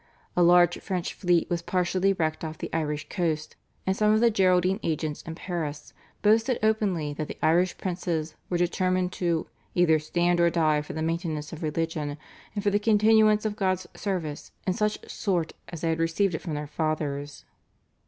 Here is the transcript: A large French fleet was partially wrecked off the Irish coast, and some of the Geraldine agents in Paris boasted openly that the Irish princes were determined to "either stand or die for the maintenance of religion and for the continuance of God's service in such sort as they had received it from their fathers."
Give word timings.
A 0.35 0.41
large 0.41 0.79
French 0.79 1.13
fleet 1.13 1.47
was 1.47 1.61
partially 1.61 2.11
wrecked 2.13 2.43
off 2.43 2.57
the 2.57 2.71
Irish 2.73 3.07
coast, 3.07 3.55
and 3.85 3.95
some 3.95 4.11
of 4.11 4.19
the 4.19 4.31
Geraldine 4.31 4.79
agents 4.81 5.21
in 5.21 5.35
Paris 5.35 5.93
boasted 6.23 6.57
openly 6.63 7.13
that 7.13 7.27
the 7.27 7.37
Irish 7.43 7.77
princes 7.77 8.33
were 8.49 8.57
determined 8.57 9.11
to 9.13 9.45
"either 9.75 9.99
stand 9.99 10.39
or 10.39 10.49
die 10.49 10.81
for 10.81 10.93
the 10.93 11.03
maintenance 11.03 11.53
of 11.53 11.61
religion 11.61 12.17
and 12.55 12.63
for 12.63 12.71
the 12.71 12.79
continuance 12.79 13.45
of 13.45 13.55
God's 13.55 13.85
service 13.95 14.51
in 14.65 14.73
such 14.73 15.07
sort 15.07 15.53
as 15.69 15.81
they 15.81 15.89
had 15.89 15.99
received 15.99 16.33
it 16.33 16.39
from 16.41 16.55
their 16.55 16.65
fathers." 16.65 17.45